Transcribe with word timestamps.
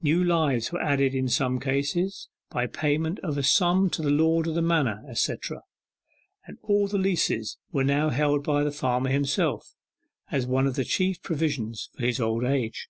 New 0.00 0.22
lives 0.22 0.70
were 0.70 0.80
added 0.80 1.12
in 1.12 1.28
some 1.28 1.58
cases, 1.58 2.28
by 2.50 2.68
payment 2.68 3.18
of 3.24 3.36
a 3.36 3.42
sum 3.42 3.90
to 3.90 4.00
the 4.00 4.10
lord 4.12 4.46
of 4.46 4.54
the 4.54 4.62
manor, 4.62 5.02
etc., 5.08 5.60
and 6.46 6.56
all 6.62 6.86
the 6.86 6.98
leases 6.98 7.58
were 7.72 7.82
now 7.82 8.08
held 8.10 8.44
by 8.44 8.62
the 8.62 8.70
farmer 8.70 9.10
himself, 9.10 9.74
as 10.30 10.46
one 10.46 10.68
of 10.68 10.76
the 10.76 10.84
chief 10.84 11.20
provisions 11.20 11.90
for 11.96 12.06
his 12.06 12.20
old 12.20 12.44
age. 12.44 12.88